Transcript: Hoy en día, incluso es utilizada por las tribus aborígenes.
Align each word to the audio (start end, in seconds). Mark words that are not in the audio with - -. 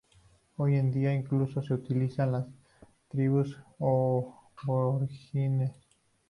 Hoy 0.57 0.77
en 0.77 0.91
día, 0.91 1.13
incluso 1.13 1.59
es 1.59 1.69
utilizada 1.69 2.45
por 2.45 2.55
las 2.81 2.89
tribus 3.07 3.57
aborígenes. 4.63 5.73